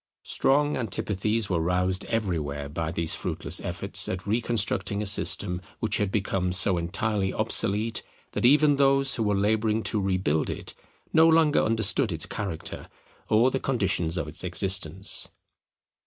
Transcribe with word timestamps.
Strong 0.23 0.77
antipathies 0.77 1.47
were 1.47 1.59
roused 1.59 2.05
everywhere 2.05 2.67
by 2.67 2.91
these 2.91 3.13
fruitless 3.13 3.59
efforts 3.61 4.09
at 4.09 4.25
reconstructing 4.25 4.99
a 4.99 5.05
system 5.05 5.61
which 5.79 5.97
had 5.97 6.11
become 6.11 6.51
so 6.51 6.75
entirely 6.79 7.31
obsolete, 7.31 8.01
that 8.31 8.43
even 8.43 8.77
those 8.77 9.13
who 9.13 9.21
were 9.21 9.35
labouring 9.35 9.83
to 9.83 10.01
rebuild 10.01 10.49
it 10.49 10.73
no 11.13 11.27
longer 11.27 11.61
understood 11.63 12.11
its 12.11 12.25
character 12.25 12.89
or 13.29 13.51
the 13.51 13.59
conditions 13.59 14.17
of 14.17 14.27
its 14.27 14.43
existence. 14.43 15.29